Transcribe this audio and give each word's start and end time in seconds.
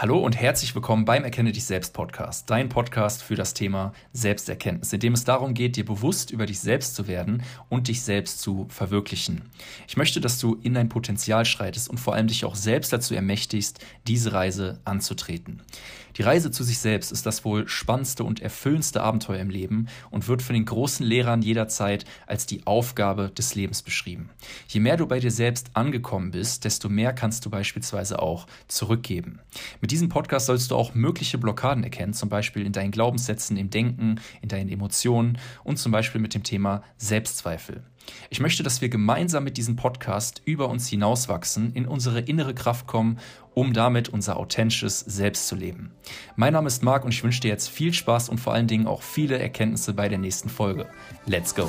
Hallo 0.00 0.16
und 0.16 0.34
herzlich 0.34 0.74
willkommen 0.74 1.04
beim 1.04 1.24
Erkenne 1.24 1.52
dich 1.52 1.64
selbst 1.64 1.92
Podcast, 1.92 2.48
dein 2.48 2.70
Podcast 2.70 3.22
für 3.22 3.34
das 3.34 3.52
Thema 3.52 3.92
Selbsterkenntnis, 4.14 4.94
in 4.94 5.00
dem 5.00 5.12
es 5.12 5.24
darum 5.24 5.52
geht, 5.52 5.76
dir 5.76 5.84
bewusst 5.84 6.30
über 6.30 6.46
dich 6.46 6.58
selbst 6.58 6.94
zu 6.94 7.06
werden 7.06 7.42
und 7.68 7.88
dich 7.88 8.00
selbst 8.00 8.40
zu 8.40 8.64
verwirklichen. 8.70 9.42
Ich 9.86 9.98
möchte, 9.98 10.22
dass 10.22 10.38
du 10.38 10.56
in 10.62 10.72
dein 10.72 10.88
Potenzial 10.88 11.44
schreitest 11.44 11.90
und 11.90 12.00
vor 12.00 12.14
allem 12.14 12.28
dich 12.28 12.46
auch 12.46 12.54
selbst 12.54 12.94
dazu 12.94 13.14
ermächtigst, 13.14 13.84
diese 14.06 14.32
Reise 14.32 14.80
anzutreten. 14.86 15.60
Die 16.16 16.22
Reise 16.22 16.50
zu 16.50 16.64
sich 16.64 16.78
selbst 16.78 17.12
ist 17.12 17.24
das 17.26 17.44
wohl 17.44 17.68
spannendste 17.68 18.24
und 18.24 18.40
erfüllendste 18.40 19.02
Abenteuer 19.02 19.38
im 19.38 19.50
Leben 19.50 19.86
und 20.10 20.28
wird 20.28 20.42
von 20.42 20.54
den 20.54 20.64
großen 20.64 21.06
Lehrern 21.06 21.42
jederzeit 21.42 22.04
als 22.26 22.46
die 22.46 22.66
Aufgabe 22.66 23.30
des 23.30 23.54
Lebens 23.54 23.82
beschrieben. 23.82 24.30
Je 24.68 24.80
mehr 24.80 24.96
du 24.96 25.06
bei 25.06 25.20
dir 25.20 25.30
selbst 25.30 25.70
angekommen 25.74 26.32
bist, 26.32 26.64
desto 26.64 26.88
mehr 26.88 27.12
kannst 27.12 27.46
du 27.46 27.50
beispielsweise 27.50 28.20
auch 28.20 28.46
zurückgeben. 28.66 29.40
Mit 29.80 29.89
diesem 29.90 30.08
Podcast 30.08 30.46
sollst 30.46 30.70
du 30.70 30.76
auch 30.76 30.94
mögliche 30.94 31.36
Blockaden 31.36 31.84
erkennen, 31.84 32.14
zum 32.14 32.28
Beispiel 32.28 32.64
in 32.64 32.72
deinen 32.72 32.92
Glaubenssätzen, 32.92 33.56
im 33.56 33.70
Denken, 33.70 34.20
in 34.40 34.48
deinen 34.48 34.70
Emotionen 34.70 35.38
und 35.64 35.78
zum 35.78 35.92
Beispiel 35.92 36.20
mit 36.20 36.32
dem 36.32 36.42
Thema 36.42 36.82
Selbstzweifel. 36.96 37.82
Ich 38.30 38.40
möchte, 38.40 38.62
dass 38.62 38.80
wir 38.80 38.88
gemeinsam 38.88 39.44
mit 39.44 39.56
diesem 39.56 39.76
Podcast 39.76 40.42
über 40.44 40.68
uns 40.68 40.88
hinauswachsen, 40.88 41.72
in 41.74 41.86
unsere 41.86 42.20
innere 42.20 42.54
Kraft 42.54 42.86
kommen, 42.86 43.18
um 43.54 43.72
damit 43.72 44.08
unser 44.08 44.36
authentisches 44.36 45.00
Selbst 45.00 45.48
zu 45.48 45.56
leben. 45.56 45.92
Mein 46.36 46.52
Name 46.52 46.68
ist 46.68 46.82
Marc 46.82 47.04
und 47.04 47.12
ich 47.12 47.22
wünsche 47.22 47.40
dir 47.40 47.48
jetzt 47.48 47.68
viel 47.68 47.92
Spaß 47.92 48.28
und 48.28 48.38
vor 48.38 48.54
allen 48.54 48.68
Dingen 48.68 48.86
auch 48.86 49.02
viele 49.02 49.38
Erkenntnisse 49.38 49.92
bei 49.92 50.08
der 50.08 50.18
nächsten 50.18 50.48
Folge. 50.48 50.86
Let's 51.26 51.54
go! 51.54 51.68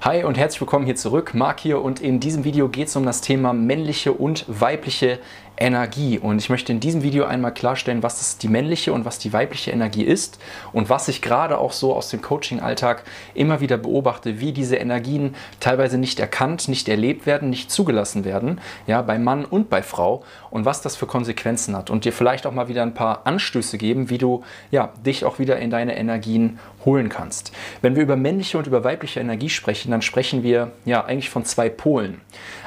Hi 0.00 0.22
und 0.22 0.38
herzlich 0.38 0.60
willkommen 0.60 0.84
hier 0.86 0.94
zurück. 0.94 1.34
Marc 1.34 1.58
hier 1.58 1.82
und 1.82 1.98
in 1.98 2.20
diesem 2.20 2.44
Video 2.44 2.68
geht 2.68 2.86
es 2.86 2.94
um 2.94 3.04
das 3.04 3.20
Thema 3.20 3.52
männliche 3.52 4.12
und 4.12 4.44
weibliche 4.46 5.18
Energie. 5.58 6.18
Und 6.18 6.38
ich 6.38 6.50
möchte 6.50 6.72
in 6.72 6.80
diesem 6.80 7.02
Video 7.02 7.24
einmal 7.24 7.52
klarstellen, 7.52 8.02
was 8.02 8.18
das 8.18 8.38
die 8.38 8.48
männliche 8.48 8.92
und 8.92 9.04
was 9.04 9.18
die 9.18 9.32
weibliche 9.32 9.70
Energie 9.70 10.04
ist 10.04 10.38
und 10.72 10.88
was 10.88 11.08
ich 11.08 11.22
gerade 11.22 11.58
auch 11.58 11.72
so 11.72 11.94
aus 11.94 12.10
dem 12.10 12.22
Coaching-Alltag 12.22 13.04
immer 13.34 13.60
wieder 13.60 13.76
beobachte, 13.76 14.40
wie 14.40 14.52
diese 14.52 14.76
Energien 14.76 15.34
teilweise 15.60 15.98
nicht 15.98 16.20
erkannt, 16.20 16.68
nicht 16.68 16.88
erlebt 16.88 17.26
werden, 17.26 17.50
nicht 17.50 17.70
zugelassen 17.70 18.24
werden, 18.24 18.60
ja, 18.86 19.02
bei 19.02 19.18
Mann 19.18 19.44
und 19.44 19.68
bei 19.68 19.82
Frau 19.82 20.22
und 20.50 20.64
was 20.64 20.82
das 20.82 20.96
für 20.96 21.06
Konsequenzen 21.06 21.76
hat 21.76 21.90
und 21.90 22.04
dir 22.04 22.12
vielleicht 22.12 22.46
auch 22.46 22.52
mal 22.52 22.68
wieder 22.68 22.82
ein 22.82 22.94
paar 22.94 23.26
Anstöße 23.26 23.78
geben, 23.78 24.10
wie 24.10 24.18
du 24.18 24.44
ja, 24.70 24.92
dich 25.04 25.24
auch 25.24 25.38
wieder 25.38 25.58
in 25.58 25.70
deine 25.70 25.96
Energien 25.96 26.58
holen 26.84 27.08
kannst. 27.08 27.52
Wenn 27.82 27.96
wir 27.96 28.02
über 28.02 28.16
männliche 28.16 28.58
und 28.58 28.66
über 28.66 28.84
weibliche 28.84 29.20
Energie 29.20 29.48
sprechen, 29.48 29.90
dann 29.90 30.02
sprechen 30.02 30.42
wir 30.42 30.72
ja 30.84 31.04
eigentlich 31.04 31.30
von 31.30 31.44
zwei 31.44 31.68
Polen. 31.68 32.20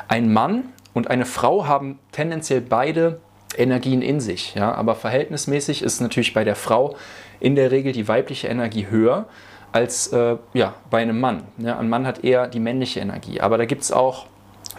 Ein 0.08 0.31
Mann 0.33 0.66
und 0.94 1.09
eine 1.09 1.25
Frau 1.25 1.67
haben 1.67 2.00
tendenziell 2.11 2.61
beide 2.61 3.20
Energien 3.58 4.02
in 4.02 4.20
sich. 4.20 4.56
Ja? 4.56 4.73
Aber 4.73 4.95
verhältnismäßig 4.95 5.81
ist 5.81 6.02
natürlich 6.02 6.33
bei 6.33 6.44
der 6.44 6.56
Frau 6.56 6.95
in 7.39 7.56
der 7.56 7.72
Regel 7.72 7.92
die 7.92 8.08
weibliche 8.08 8.48
Energie 8.48 8.88
höher 8.89 9.25
als 9.72 10.08
äh, 10.08 10.38
ja, 10.53 10.73
bei 10.89 11.02
einem 11.02 11.20
Mann. 11.20 11.44
Ja? 11.58 11.78
Ein 11.78 11.89
Mann 11.89 12.06
hat 12.06 12.23
eher 12.23 12.48
die 12.48 12.59
männliche 12.59 13.00
Energie. 13.00 13.42
Aber 13.42 13.58
da 13.58 13.66
gibt 13.66 13.83
es 13.83 13.92
auch 13.92 14.25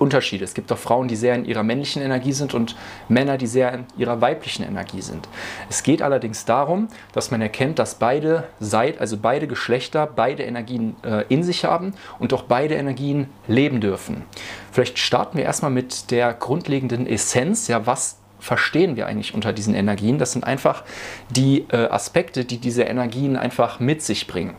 Unterschiede. 0.03 0.45
Es 0.45 0.55
gibt 0.55 0.73
auch 0.73 0.79
Frauen, 0.79 1.07
die 1.07 1.15
sehr 1.15 1.37
in 1.37 1.45
ihrer 1.45 1.63
männlichen 1.63 2.03
Energie 2.03 2.33
sind 2.33 2.55
und 2.55 2.75
Männer, 3.09 3.39
die 3.39 3.47
sehr 3.47 3.73
in 3.73 3.87
ihrer 3.97 4.21
weiblichen 4.21 4.65
Energie 4.65 5.01
sind. 5.01 5.29
Es 5.71 5.85
geht 5.85 6.03
allerdings 6.03 6.45
darum, 6.45 6.89
dass 7.13 7.31
man 7.31 7.41
erkennt, 7.41 7.79
dass 7.79 7.95
beide 7.95 8.45
Seiten, 8.59 8.99
also 8.99 9.17
beide 9.17 9.47
Geschlechter, 9.47 10.07
beide 10.07 10.43
Energien 10.43 10.97
äh, 11.05 11.25
in 11.29 11.45
sich 11.45 11.65
haben 11.65 11.95
und 12.19 12.33
auch 12.35 12.43
beide 12.43 12.75
Energien 12.75 13.29
leben 13.47 13.81
dürfen. 13.81 14.25
Vielleicht 14.73 14.99
starten 14.99 15.39
wir 15.39 15.45
erstmal 15.45 15.71
mit 15.71 16.11
der 16.11 16.35
grundlegenden 16.35 17.07
Essenz, 17.07 17.69
ja, 17.69 17.87
was 17.87 18.19
verstehen 18.41 18.97
wir 18.97 19.07
eigentlich 19.07 19.35
unter 19.35 19.53
diesen 19.53 19.73
Energien? 19.73 20.19
Das 20.19 20.33
sind 20.33 20.45
einfach 20.45 20.83
die 21.31 21.65
äh, 21.71 21.89
Aspekte, 21.89 22.45
die 22.45 22.59
diese 22.59 22.83
Energien 22.83 23.37
einfach 23.37 23.79
mit 23.79 24.03
sich 24.03 24.27
bringen. 24.27 24.57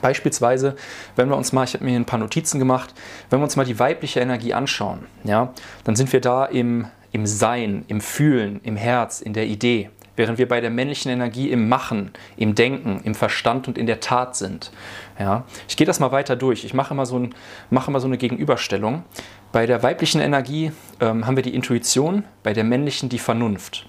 Beispielsweise, 0.00 0.76
wenn 1.16 1.28
wir 1.28 1.36
uns 1.36 1.52
mal, 1.52 1.64
ich 1.64 1.74
habe 1.74 1.84
mir 1.84 1.96
ein 1.96 2.04
paar 2.04 2.18
Notizen 2.18 2.58
gemacht, 2.58 2.94
wenn 3.30 3.40
wir 3.40 3.44
uns 3.44 3.56
mal 3.56 3.64
die 3.64 3.78
weibliche 3.78 4.20
Energie 4.20 4.54
anschauen, 4.54 5.06
ja, 5.24 5.52
dann 5.84 5.96
sind 5.96 6.12
wir 6.12 6.20
da 6.20 6.44
im, 6.44 6.86
im 7.12 7.26
Sein, 7.26 7.84
im 7.88 8.00
Fühlen, 8.00 8.60
im 8.62 8.76
Herz, 8.76 9.20
in 9.20 9.32
der 9.32 9.46
Idee, 9.46 9.90
während 10.16 10.38
wir 10.38 10.48
bei 10.48 10.60
der 10.60 10.70
männlichen 10.70 11.10
Energie 11.10 11.50
im 11.50 11.68
Machen, 11.68 12.10
im 12.36 12.54
Denken, 12.54 13.00
im 13.04 13.14
Verstand 13.14 13.68
und 13.68 13.78
in 13.78 13.86
der 13.86 14.00
Tat 14.00 14.36
sind. 14.36 14.72
Ja. 15.18 15.44
Ich 15.68 15.76
gehe 15.76 15.86
das 15.86 16.00
mal 16.00 16.12
weiter 16.12 16.36
durch. 16.36 16.64
Ich 16.64 16.74
mache 16.74 16.94
mal 16.94 17.06
so, 17.06 17.18
ein, 17.18 17.34
mache 17.70 17.90
mal 17.90 18.00
so 18.00 18.06
eine 18.06 18.18
Gegenüberstellung. 18.18 19.04
Bei 19.52 19.66
der 19.66 19.82
weiblichen 19.82 20.20
Energie 20.20 20.72
ähm, 21.00 21.26
haben 21.26 21.36
wir 21.36 21.42
die 21.42 21.54
Intuition, 21.54 22.24
bei 22.42 22.52
der 22.52 22.64
männlichen 22.64 23.08
die 23.08 23.18
Vernunft. 23.18 23.86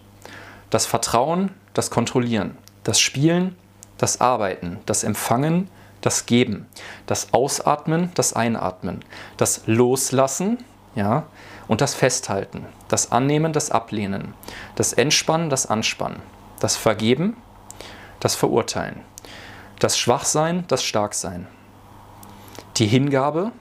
Das 0.70 0.86
Vertrauen, 0.86 1.52
das 1.74 1.90
Kontrollieren, 1.90 2.58
das 2.84 3.00
Spielen, 3.00 3.56
das 3.98 4.22
Arbeiten, 4.22 4.80
das 4.86 5.04
Empfangen, 5.04 5.70
das 6.02 6.26
Geben, 6.26 6.68
das 7.06 7.34
Ausatmen, 7.34 8.12
das 8.14 8.34
Einatmen, 8.34 9.04
das 9.38 9.64
Loslassen, 9.66 10.58
ja, 10.96 11.26
und 11.68 11.82
das 11.82 11.94
Festhalten, 11.94 12.66
das 12.88 13.12
Annehmen, 13.12 13.54
das 13.54 13.72
Ablehnen, 13.72 14.34
das 14.76 14.94
Entspannen, 14.94 15.50
das 15.50 15.66
Anspannen, 15.66 16.22
das 16.60 16.76
Vergeben, 16.76 17.38
das 18.20 18.36
Verurteilen, 18.36 19.02
das 19.80 19.98
Schwachsein, 19.98 20.66
das 20.68 20.84
Starksein, 20.84 21.48
die 22.78 22.88
Hingabe 22.88 23.52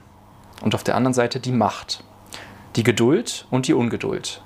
und 0.62 0.74
auf 0.74 0.84
der 0.84 0.94
anderen 0.94 1.14
Seite 1.14 1.40
die 1.40 1.52
Macht, 1.52 2.04
die 2.76 2.82
Geduld 2.82 3.46
und 3.50 3.68
die 3.68 3.74
Ungeduld, 3.74 4.42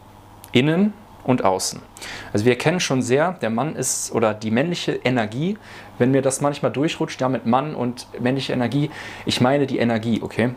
innen 0.53 0.93
und 1.25 1.45
außen. 1.45 1.81
Also 2.33 2.45
wir 2.45 2.53
erkennen 2.53 2.81
schon 2.81 3.03
sehr, 3.03 3.33
der 3.41 3.51
Mann 3.51 3.77
ist 3.77 4.13
oder 4.13 4.35
die 4.35 4.51
männliche 4.51 4.93
Energie, 5.05 5.59
wenn 5.99 6.11
mir 6.11 6.23
das 6.23 6.41
manchmal 6.41 6.73
durchrutscht, 6.73 7.21
ja 7.21 7.29
mit 7.29 7.47
Mann 7.47 7.75
und 7.75 8.07
männliche 8.19 8.53
Energie, 8.53 8.91
ich 9.27 9.41
meine 9.41 9.67
die 9.67 9.79
Energie, 9.79 10.21
okay? 10.23 10.51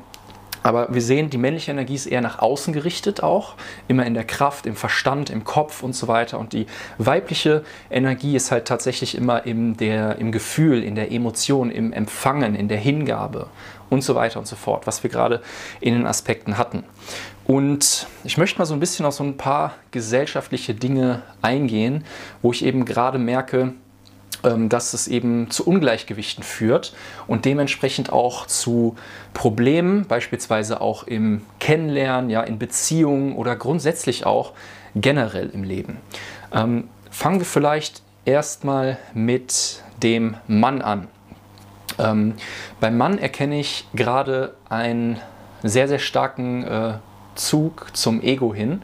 Aber 0.64 0.94
wir 0.94 1.02
sehen, 1.02 1.30
die 1.30 1.38
männliche 1.38 1.72
Energie 1.72 1.96
ist 1.96 2.06
eher 2.06 2.22
nach 2.22 2.40
außen 2.40 2.74
gerichtet 2.74 3.22
auch, 3.22 3.56
immer 3.90 4.06
in 4.06 4.14
der 4.14 4.24
Kraft, 4.24 4.66
im 4.66 4.78
Verstand, 4.78 5.30
im 5.30 5.44
Kopf 5.44 5.84
und 5.84 5.94
so 5.94 6.08
weiter. 6.08 6.40
Und 6.40 6.54
die 6.54 6.68
weibliche 6.98 7.64
Energie 7.92 8.36
ist 8.36 8.50
halt 8.50 8.66
tatsächlich 8.66 9.16
immer 9.16 9.46
im, 9.46 9.76
der, 9.76 10.18
im 10.20 10.32
Gefühl, 10.32 10.82
in 10.82 10.96
der 10.96 11.12
Emotion, 11.12 11.70
im 11.70 11.92
Empfangen, 11.92 12.56
in 12.56 12.70
der 12.70 12.78
Hingabe 12.78 13.48
und 13.90 14.04
so 14.04 14.16
weiter 14.16 14.40
und 14.40 14.48
so 14.48 14.56
fort, 14.56 14.88
was 14.88 15.04
wir 15.04 15.10
gerade 15.10 15.42
in 15.82 15.94
den 15.96 16.08
Aspekten 16.08 16.58
hatten. 16.58 16.86
Und 17.46 18.08
ich 18.24 18.38
möchte 18.38 18.60
mal 18.60 18.66
so 18.66 18.74
ein 18.74 18.80
bisschen 18.80 19.06
auf 19.06 19.16
so 19.16 19.24
ein 19.24 19.38
paar 19.38 19.76
gesellschaftliche 19.92 20.74
Dinge 20.74 21.24
eingehen, 21.42 22.06
wo 22.42 22.52
ich 22.52 22.64
eben 22.64 22.86
gerade 22.86 23.20
merke, 23.20 23.74
ähm, 24.44 24.70
dass 24.70 24.94
es 24.94 25.08
eben 25.08 25.50
zu 25.50 25.66
Ungleichgewichten 25.66 26.44
führt 26.44 26.94
und 27.28 27.46
dementsprechend 27.46 28.12
auch 28.12 28.46
zu 28.46 28.96
Problemen, 29.34 30.06
beispielsweise 30.06 30.82
auch 30.82 31.04
im 31.04 31.42
Kennenlernen, 31.60 32.30
ja, 32.30 32.42
in 32.42 32.60
Beziehungen 32.60 33.36
oder 33.36 33.56
grundsätzlich 33.56 34.26
auch 34.26 34.54
generell 34.96 35.50
im 35.50 35.64
Leben. 35.64 35.98
Ähm, 36.54 36.90
fangen 37.10 37.40
wir 37.40 37.46
vielleicht 37.46 38.02
erstmal 38.26 38.98
mit 39.14 39.82
dem 40.02 40.36
Mann 40.48 40.82
an. 40.82 41.08
Ähm, 42.00 42.36
beim 42.80 42.98
Mann 42.98 43.20
erkenne 43.20 43.60
ich 43.60 43.86
gerade 43.94 44.56
einen 44.70 45.20
sehr, 45.62 45.88
sehr 45.88 46.00
starken 46.00 46.64
äh, 46.64 46.94
Zug 47.36 47.88
zum 47.94 48.22
Ego 48.22 48.54
hin. 48.54 48.82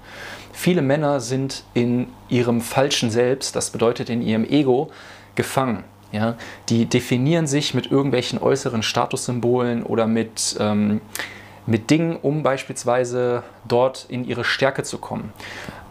Viele 0.54 0.82
Männer 0.82 1.20
sind 1.20 1.64
in 1.74 2.08
ihrem 2.28 2.62
falschen 2.62 3.12
Selbst, 3.12 3.56
das 3.56 3.70
bedeutet 3.70 4.10
in 4.10 4.22
ihrem 4.22 4.44
Ego, 4.44 4.92
gefangen. 5.36 5.84
Ja? 6.12 6.36
Die 6.70 6.86
definieren 6.86 7.48
sich 7.48 7.74
mit 7.74 7.92
irgendwelchen 7.92 8.40
äußeren 8.40 8.84
Statussymbolen 8.84 9.84
oder 9.84 10.08
mit, 10.08 10.58
ähm, 10.60 11.02
mit 11.66 11.90
Dingen, 11.90 12.18
um 12.22 12.44
beispielsweise 12.44 13.44
dort 13.68 14.06
in 14.10 14.26
ihre 14.26 14.44
Stärke 14.44 14.84
zu 14.84 14.98
kommen. 14.98 15.32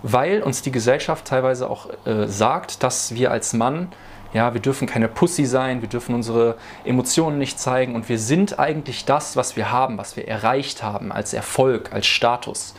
Weil 0.03 0.43
uns 0.43 0.63
die 0.63 0.73
Gesellschaft 0.73 1.25
teilweise 1.25 1.71
auch 1.71 1.89
äh, 2.05 2.27
sagt, 2.27 2.83
dass 2.83 3.15
wir 3.15 3.31
als 3.31 3.53
Mann 3.53 3.89
ja, 4.33 4.53
wir 4.53 4.61
dürfen 4.61 4.87
keine 4.87 5.09
Pussy 5.09 5.47
sein, 5.47 5.81
wir 5.81 5.89
dürfen 5.89 6.15
unsere 6.15 6.57
Emotionen 6.85 7.39
nicht 7.39 7.59
zeigen 7.59 7.95
und 7.95 8.09
wir 8.09 8.19
sind 8.19 8.59
eigentlich 8.59 9.05
das, 9.05 9.37
was 9.37 9.57
wir 9.57 9.71
haben, 9.71 9.99
was 9.99 10.17
wir 10.17 10.29
erreicht 10.29 10.83
haben 10.83 11.13
als 11.13 11.33
Erfolg, 11.33 11.93
als 11.93 12.07
Status. 12.07 12.75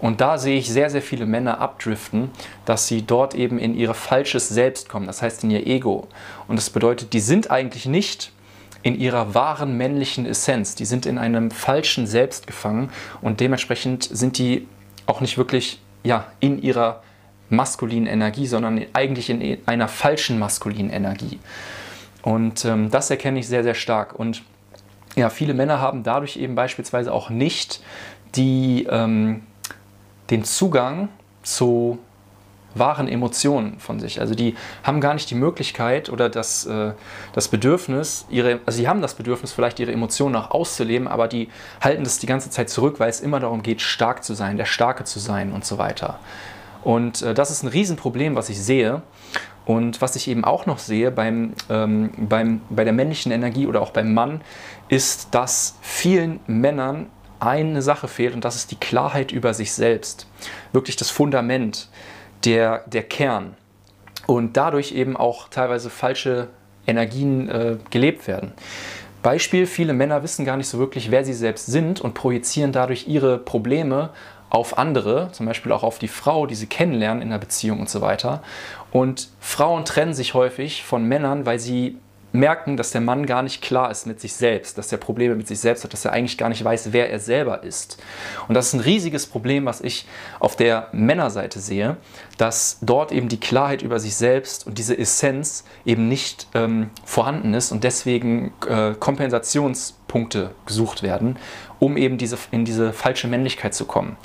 Und 0.00 0.20
da 0.20 0.36
sehe 0.36 0.58
ich 0.58 0.68
sehr, 0.68 0.90
sehr 0.90 1.00
viele 1.00 1.26
Männer 1.26 1.60
abdriften, 1.60 2.30
dass 2.64 2.88
sie 2.88 3.02
dort 3.02 3.36
eben 3.36 3.58
in 3.58 3.74
ihr 3.74 3.94
falsches 3.94 4.48
Selbst 4.48 4.88
kommen, 4.88 5.06
das 5.06 5.22
heißt 5.22 5.44
in 5.44 5.50
ihr 5.50 5.64
Ego. 5.66 6.08
Und 6.48 6.56
das 6.56 6.70
bedeutet, 6.70 7.12
die 7.12 7.20
sind 7.20 7.52
eigentlich 7.52 7.86
nicht 7.86 8.32
in 8.82 8.98
ihrer 8.98 9.34
wahren 9.34 9.76
männlichen 9.76 10.26
Essenz, 10.26 10.74
die 10.74 10.86
sind 10.86 11.06
in 11.06 11.18
einem 11.18 11.52
falschen 11.52 12.08
Selbst 12.08 12.48
gefangen 12.48 12.90
und 13.20 13.38
dementsprechend 13.38 14.02
sind 14.02 14.38
die 14.38 14.66
auch 15.06 15.20
nicht 15.20 15.38
wirklich 15.38 15.80
ja, 16.02 16.26
in 16.40 16.60
ihrer 16.60 17.02
maskulinen 17.52 18.06
Energie, 18.06 18.46
sondern 18.46 18.84
eigentlich 18.92 19.30
in 19.30 19.58
einer 19.66 19.88
falschen 19.88 20.38
maskulinen 20.38 20.90
Energie. 20.90 21.38
Und 22.22 22.64
ähm, 22.64 22.90
das 22.90 23.10
erkenne 23.10 23.38
ich 23.38 23.48
sehr, 23.48 23.62
sehr 23.62 23.74
stark. 23.74 24.18
Und 24.18 24.42
ja, 25.14 25.28
viele 25.28 25.54
Männer 25.54 25.80
haben 25.80 26.02
dadurch 26.02 26.36
eben 26.36 26.54
beispielsweise 26.54 27.12
auch 27.12 27.30
nicht 27.30 27.82
die, 28.34 28.86
ähm, 28.90 29.42
den 30.30 30.44
Zugang 30.44 31.08
zu 31.42 31.98
wahren 32.74 33.08
Emotionen 33.08 33.78
von 33.78 34.00
sich. 34.00 34.20
Also 34.20 34.34
die 34.34 34.54
haben 34.82 35.00
gar 35.00 35.12
nicht 35.12 35.28
die 35.30 35.34
Möglichkeit 35.34 36.08
oder 36.08 36.30
das, 36.30 36.64
äh, 36.64 36.92
das 37.34 37.48
Bedürfnis, 37.48 38.24
ihre, 38.30 38.60
also 38.64 38.78
sie 38.78 38.88
haben 38.88 39.02
das 39.02 39.14
Bedürfnis, 39.14 39.52
vielleicht 39.52 39.78
ihre 39.78 39.92
Emotionen 39.92 40.36
auch 40.36 40.52
auszuleben, 40.52 41.06
aber 41.06 41.28
die 41.28 41.48
halten 41.82 42.04
das 42.04 42.18
die 42.18 42.26
ganze 42.26 42.48
Zeit 42.48 42.70
zurück, 42.70 42.98
weil 42.98 43.10
es 43.10 43.20
immer 43.20 43.40
darum 43.40 43.62
geht, 43.62 43.82
stark 43.82 44.24
zu 44.24 44.32
sein, 44.32 44.56
der 44.56 44.64
Starke 44.64 45.04
zu 45.04 45.18
sein 45.18 45.52
und 45.52 45.66
so 45.66 45.76
weiter. 45.76 46.18
Und 46.82 47.22
äh, 47.22 47.34
das 47.34 47.50
ist 47.50 47.62
ein 47.62 47.68
Riesenproblem, 47.68 48.34
was 48.34 48.48
ich 48.48 48.60
sehe. 48.60 49.02
Und 49.64 50.00
was 50.02 50.16
ich 50.16 50.26
eben 50.26 50.44
auch 50.44 50.66
noch 50.66 50.78
sehe 50.78 51.12
beim, 51.12 51.54
ähm, 51.70 52.10
beim, 52.16 52.60
bei 52.68 52.82
der 52.84 52.92
männlichen 52.92 53.30
Energie 53.30 53.66
oder 53.66 53.80
auch 53.80 53.90
beim 53.90 54.12
Mann, 54.12 54.40
ist, 54.88 55.28
dass 55.34 55.78
vielen 55.80 56.40
Männern 56.46 57.06
eine 57.38 57.82
Sache 57.82 58.08
fehlt 58.08 58.34
und 58.34 58.44
das 58.44 58.56
ist 58.56 58.70
die 58.70 58.76
Klarheit 58.76 59.32
über 59.32 59.54
sich 59.54 59.72
selbst. 59.72 60.26
Wirklich 60.72 60.96
das 60.96 61.10
Fundament 61.10 61.88
der, 62.44 62.84
der 62.86 63.02
Kern. 63.02 63.56
Und 64.26 64.56
dadurch 64.56 64.92
eben 64.92 65.16
auch 65.16 65.48
teilweise 65.48 65.90
falsche 65.90 66.48
Energien 66.86 67.48
äh, 67.48 67.78
gelebt 67.90 68.26
werden. 68.26 68.52
Beispiel, 69.22 69.66
viele 69.66 69.92
Männer 69.92 70.22
wissen 70.22 70.44
gar 70.44 70.56
nicht 70.56 70.68
so 70.68 70.78
wirklich, 70.78 71.10
wer 71.10 71.24
sie 71.24 71.32
selbst 71.32 71.66
sind 71.66 72.00
und 72.00 72.14
projizieren 72.14 72.72
dadurch 72.72 73.06
ihre 73.06 73.38
Probleme 73.38 74.10
auf 74.52 74.76
andere, 74.76 75.30
zum 75.32 75.46
Beispiel 75.46 75.72
auch 75.72 75.82
auf 75.82 75.98
die 75.98 76.08
Frau, 76.08 76.44
die 76.44 76.54
sie 76.54 76.66
kennenlernen 76.66 77.22
in 77.22 77.30
der 77.30 77.38
Beziehung 77.38 77.80
und 77.80 77.88
so 77.88 78.02
weiter. 78.02 78.42
Und 78.90 79.30
Frauen 79.40 79.86
trennen 79.86 80.12
sich 80.12 80.34
häufig 80.34 80.84
von 80.84 81.04
Männern, 81.04 81.46
weil 81.46 81.58
sie 81.58 81.96
merken, 82.32 82.76
dass 82.76 82.90
der 82.90 83.00
Mann 83.00 83.26
gar 83.26 83.42
nicht 83.42 83.62
klar 83.62 83.90
ist 83.90 84.06
mit 84.06 84.20
sich 84.20 84.32
selbst, 84.32 84.78
dass 84.78 84.90
er 84.90 84.98
Probleme 84.98 85.34
mit 85.34 85.46
sich 85.46 85.60
selbst 85.60 85.84
hat, 85.84 85.92
dass 85.92 86.04
er 86.04 86.12
eigentlich 86.12 86.38
gar 86.38 86.48
nicht 86.48 86.64
weiß, 86.64 86.92
wer 86.92 87.10
er 87.10 87.18
selber 87.18 87.62
ist. 87.62 88.02
Und 88.48 88.54
das 88.54 88.68
ist 88.68 88.74
ein 88.74 88.80
riesiges 88.80 89.26
Problem, 89.26 89.66
was 89.66 89.80
ich 89.80 90.06
auf 90.40 90.56
der 90.56 90.88
Männerseite 90.92 91.60
sehe, 91.60 91.96
dass 92.38 92.78
dort 92.80 93.12
eben 93.12 93.28
die 93.28 93.40
Klarheit 93.40 93.82
über 93.82 94.00
sich 94.00 94.14
selbst 94.16 94.66
und 94.66 94.78
diese 94.78 94.98
Essenz 94.98 95.64
eben 95.84 96.08
nicht 96.08 96.48
ähm, 96.54 96.90
vorhanden 97.04 97.54
ist 97.54 97.72
und 97.72 97.84
deswegen 97.84 98.52
äh, 98.68 98.94
Kompensationspunkte 98.98 100.50
gesucht 100.66 101.02
werden, 101.02 101.36
um 101.78 101.96
eben 101.96 102.16
diese, 102.18 102.38
in 102.50 102.64
diese 102.64 102.92
falsche 102.92 103.28
Männlichkeit 103.28 103.74
zu 103.74 103.84
kommen. 103.84 104.16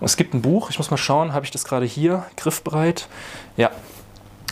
Und 0.00 0.06
es 0.06 0.16
gibt 0.16 0.34
ein 0.34 0.42
Buch, 0.42 0.70
ich 0.70 0.78
muss 0.78 0.90
mal 0.90 0.96
schauen, 0.96 1.32
habe 1.32 1.44
ich 1.44 1.50
das 1.50 1.64
gerade 1.64 1.86
hier 1.86 2.24
griffbereit? 2.36 3.06
Ja, 3.56 3.70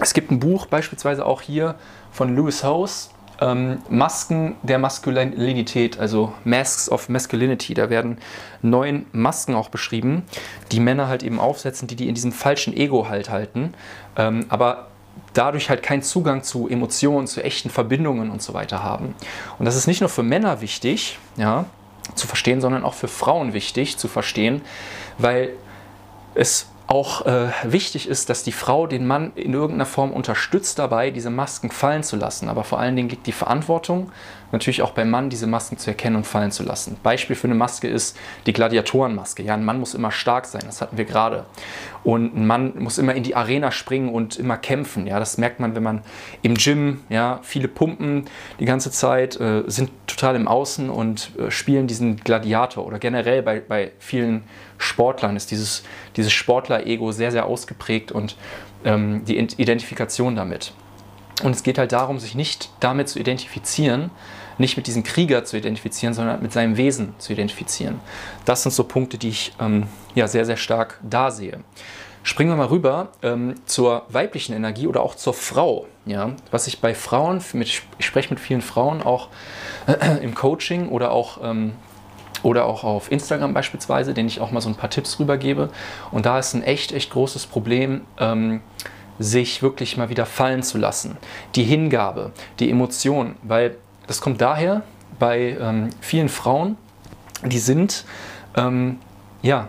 es 0.01 0.15
gibt 0.15 0.31
ein 0.31 0.41
Buch, 0.41 0.67
beispielsweise 0.67 1.27
auch 1.27 1.43
hier 1.43 1.75
von 2.11 2.35
Lewis 2.35 2.65
Howes, 2.65 3.11
ähm, 3.41 3.79
Masken 3.89 4.57
der 4.63 4.79
Maskulinität, 4.79 5.99
also 5.99 6.33
Masks 6.45 6.91
of 6.91 7.09
Masculinity. 7.09 7.75
Da 7.75 7.91
werden 7.91 8.19
neun 8.63 9.07
Masken 9.13 9.55
auch 9.55 9.69
beschrieben, 9.69 10.25
die 10.73 10.81
Männer 10.81 11.09
halt 11.09 11.23
eben 11.23 11.41
aufsetzen, 11.41 11.89
die 11.89 11.97
die 11.97 12.09
in 12.09 12.15
diesem 12.15 12.33
falschen 12.33 12.77
Ego 12.77 13.09
halt 13.09 13.31
halten, 13.31 13.75
ähm, 14.17 14.47
aber 14.49 14.89
dadurch 15.33 15.71
halt 15.71 15.83
keinen 15.83 16.03
Zugang 16.03 16.43
zu 16.43 16.69
Emotionen, 16.69 17.27
zu 17.27 17.43
echten 17.43 17.71
Verbindungen 17.71 18.31
und 18.31 18.43
so 18.43 18.55
weiter 18.55 18.83
haben. 18.83 19.15
Und 19.59 19.65
das 19.65 19.77
ist 19.77 19.87
nicht 19.87 20.01
nur 20.01 20.09
für 20.09 20.23
Männer 20.23 20.61
wichtig, 20.61 21.19
ja, 21.37 21.67
zu 22.15 22.27
verstehen, 22.27 22.61
sondern 22.61 22.85
auch 22.85 22.95
für 22.95 23.09
Frauen 23.09 23.53
wichtig 23.53 23.97
zu 23.97 24.09
verstehen, 24.09 24.63
weil 25.19 25.51
es 26.35 26.67
auch 26.91 27.25
äh, 27.25 27.51
wichtig 27.63 28.09
ist, 28.09 28.31
dass 28.31 28.43
die 28.43 28.51
Frau 28.53 28.89
den 28.89 29.07
Mann 29.07 29.31
in 29.37 29.55
irgendeiner 29.55 29.87
Form 29.87 30.13
unterstützt 30.13 30.79
dabei, 30.81 31.13
diese 31.13 31.31
Masken 31.31 31.71
fallen 31.71 32.03
zu 32.03 32.17
lassen. 32.17 32.49
Aber 32.49 32.65
vor 32.65 32.81
allen 32.81 32.97
Dingen 32.97 33.09
liegt 33.09 33.29
die 33.29 33.33
Verantwortung 33.33 34.11
natürlich 34.53 34.83
auch 34.83 34.93
beim 34.93 35.11
Mann, 35.11 35.31
diese 35.31 35.47
Masken 35.47 35.79
zu 35.79 35.91
erkennen 35.91 36.17
und 36.17 36.27
fallen 36.27 36.51
zu 36.51 36.63
lassen. 36.63 36.97
Beispiel 37.03 37.37
für 37.37 37.47
eine 37.47 37.55
Maske 37.55 37.89
ist 37.89 38.17
die 38.47 38.53
Gladiatorenmaske. 38.53 39.43
Ja, 39.43 39.55
ein 39.55 39.65
Mann 39.65 39.79
muss 39.79 39.95
immer 39.95 40.11
stark 40.11 40.47
sein, 40.47 40.63
das 40.67 40.81
hatten 40.81 40.97
wir 40.97 41.05
gerade. 41.05 41.47
Und 42.03 42.35
ein 42.35 42.47
Mann 42.47 42.73
muss 42.79 42.99
immer 42.99 43.15
in 43.15 43.23
die 43.23 43.35
Arena 43.35 43.71
springen 43.71 44.09
und 44.09 44.37
immer 44.37 44.57
kämpfen. 44.57 45.07
Ja, 45.07 45.19
das 45.19 45.39
merkt 45.39 45.61
man, 45.61 45.75
wenn 45.75 45.83
man 45.83 46.03
im 46.43 46.55
Gym, 46.55 47.01
ja, 47.09 47.41
viele 47.43 47.69
pumpen 47.69 48.25
die 48.59 48.65
ganze 48.65 48.91
Zeit, 48.91 49.39
äh, 49.39 49.63
sind 49.67 49.91
total 50.07 50.37
im 50.37 50.49
Außen 50.49 50.89
und 50.91 51.33
äh, 51.39 51.51
spielen 51.51 51.87
diesen 51.87 52.17
Gladiator. 52.17 52.87
Oder 52.87 52.99
generell 52.99 53.43
bei, 53.43 53.61
bei 53.61 53.93
vielen 53.99 54.45
Sportlern 54.79 55.37
ist 55.37 55.51
dieses, 55.51 55.83
dieses 56.17 56.33
Sportler-Ego 56.33 57.13
sehr, 57.13 57.33
sehr 57.33 57.47
ausgeprägt 57.47 58.13
und 58.13 58.37
ähm, 58.85 59.25
die 59.27 59.39
Identifikation 59.39 60.37
damit. 60.37 60.73
Und 61.43 61.55
es 61.55 61.63
geht 61.63 61.79
halt 61.79 61.93
darum, 61.93 62.19
sich 62.19 62.35
nicht 62.35 62.71
damit 62.81 63.09
zu 63.09 63.19
identifizieren, 63.19 64.11
nicht 64.59 64.77
mit 64.77 64.87
diesem 64.87 65.03
Krieger 65.03 65.45
zu 65.45 65.57
identifizieren, 65.57 66.15
sondern 66.15 66.43
mit 66.43 66.53
seinem 66.53 66.77
Wesen 66.77 67.15
zu 67.19 67.33
identifizieren. 67.33 68.01
Das 68.45 68.63
sind 68.63 68.73
so 68.73 68.85
Punkte, 68.85 69.17
die 69.17 69.31
ich 69.31 69.53
ähm, 69.59 69.85
ja, 70.15 70.29
sehr, 70.29 70.45
sehr 70.45 70.59
stark 70.59 71.01
da 71.03 71.31
sehe. 71.31 71.61
Springen 72.23 72.51
wir 72.51 72.57
mal 72.57 72.67
rüber 72.67 73.09
ähm, 73.23 73.55
zur 73.65 74.05
weiblichen 74.11 74.55
Energie 74.55 74.87
oder 74.87 75.03
auch 75.03 75.15
zur 75.15 75.33
Frau. 75.33 75.87
Ja? 76.05 76.33
Was 76.51 76.67
ich 76.67 76.81
bei 76.81 76.95
Frauen, 76.95 77.43
mit, 77.55 77.69
ich 77.69 78.07
spreche 78.07 78.29
mit 78.29 78.39
vielen 78.39 78.61
Frauen 78.61 79.03
auch 79.03 79.29
äh, 79.87 80.23
im 80.23 80.35
Coaching 80.35 80.91
oder 80.91 81.13
auch 81.13 81.39
ähm, 81.43 81.73
oder 82.43 82.67
auch 82.67 82.85
auf 82.85 83.11
Instagram 83.13 83.53
beispielsweise, 83.55 84.15
denen 84.15 84.29
ich 84.29 84.41
auch 84.41 84.51
mal 84.51 84.61
so 84.61 84.69
ein 84.69 84.75
paar 84.75 84.91
Tipps 84.91 85.19
rübergebe. 85.19 85.71
Und 86.11 86.27
da 86.27 86.39
ist 86.39 86.55
ein 86.55 86.63
echt, 86.63 86.93
echt 86.93 87.11
großes 87.11 87.47
Problem, 87.47 88.03
ähm, 88.19 88.61
sich 89.21 89.63
wirklich 89.63 89.99
mal 89.99 90.09
wieder 90.09 90.27
fallen 90.27 90.63
zu 90.63 90.79
lassen. 90.79 91.19
Die 91.55 91.63
Hingabe, 91.63 92.33
die 92.59 92.71
Emotion, 92.71 93.37
weil 93.43 93.77
das 94.07 94.21
kommt 94.21 94.41
daher 94.41 94.83
bei 95.19 95.57
ähm, 95.61 95.91
vielen 96.01 96.31
Frauen, 96.31 96.77
die 97.45 97.59
sind, 97.59 98.07
ähm, 98.57 98.99
ja, 99.43 99.69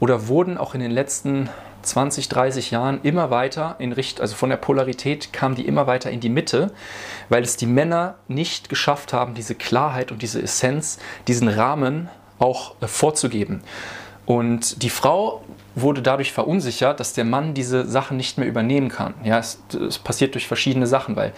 oder 0.00 0.26
wurden 0.26 0.58
auch 0.58 0.74
in 0.74 0.80
den 0.80 0.90
letzten 0.90 1.50
20, 1.82 2.30
30 2.30 2.70
Jahren 2.70 3.00
immer 3.02 3.30
weiter 3.30 3.76
in 3.78 3.92
Richtung, 3.92 4.22
also 4.22 4.34
von 4.34 4.48
der 4.48 4.56
Polarität 4.56 5.34
kamen 5.34 5.54
die 5.54 5.66
immer 5.66 5.86
weiter 5.86 6.10
in 6.10 6.20
die 6.20 6.30
Mitte, 6.30 6.72
weil 7.28 7.42
es 7.42 7.58
die 7.58 7.66
Männer 7.66 8.16
nicht 8.26 8.70
geschafft 8.70 9.12
haben, 9.12 9.34
diese 9.34 9.54
Klarheit 9.54 10.10
und 10.10 10.22
diese 10.22 10.40
Essenz, 10.40 10.98
diesen 11.28 11.48
Rahmen 11.48 12.08
auch 12.38 12.74
äh, 12.80 12.86
vorzugeben. 12.86 13.62
Und 14.26 14.82
die 14.82 14.90
Frau 14.90 15.42
wurde 15.74 16.02
dadurch 16.02 16.32
verunsichert, 16.32 17.00
dass 17.00 17.12
der 17.12 17.24
Mann 17.24 17.54
diese 17.54 17.86
Sachen 17.86 18.16
nicht 18.16 18.38
mehr 18.38 18.46
übernehmen 18.46 18.88
kann. 18.88 19.14
Ja, 19.24 19.38
es, 19.38 19.62
es 19.74 19.98
passiert 19.98 20.34
durch 20.34 20.46
verschiedene 20.46 20.86
Sachen, 20.86 21.16
weil 21.16 21.32